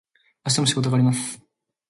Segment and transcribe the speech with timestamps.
[0.43, 1.39] 明日も仕事があります。